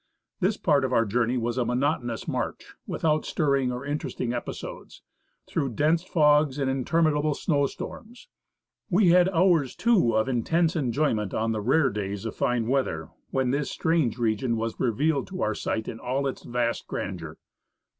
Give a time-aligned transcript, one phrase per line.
[0.39, 5.03] This part of our journey was a monotonous march, without stirring or interesting episodes,
[5.45, 8.27] through dense fogs and intermin able snow storms.
[8.89, 13.51] We had hours, too, of intense enjoyment on the rare days of fine weather, when
[13.51, 17.37] this strange region was re vealed to our sight in all its vast grandeur.